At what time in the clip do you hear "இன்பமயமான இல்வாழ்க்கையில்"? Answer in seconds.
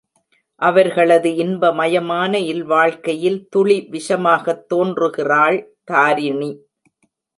1.35-3.47